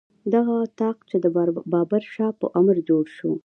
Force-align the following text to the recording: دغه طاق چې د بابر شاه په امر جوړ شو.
دغه 0.33 0.55
طاق 0.79 0.97
چې 1.09 1.15
د 1.23 1.25
بابر 1.71 2.01
شاه 2.13 2.33
په 2.41 2.47
امر 2.59 2.75
جوړ 2.89 3.03
شو. 3.17 3.31